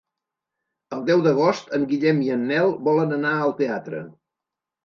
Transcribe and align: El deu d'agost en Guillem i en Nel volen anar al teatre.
El 0.97 1.03
deu 1.09 1.19
d'agost 1.27 1.69
en 1.79 1.85
Guillem 1.93 2.23
i 2.29 2.31
en 2.37 2.49
Nel 2.53 2.75
volen 2.89 3.15
anar 3.19 3.35
al 3.45 3.55
teatre. 3.63 4.01